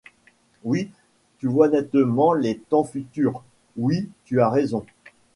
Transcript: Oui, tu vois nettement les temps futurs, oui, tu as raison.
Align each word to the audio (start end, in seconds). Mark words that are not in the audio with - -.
Oui, 0.63 0.89
tu 1.37 1.45
vois 1.45 1.67
nettement 1.69 2.33
les 2.33 2.57
temps 2.57 2.83
futurs, 2.83 3.43
oui, 3.77 4.09
tu 4.25 4.41
as 4.41 4.49
raison. 4.49 4.83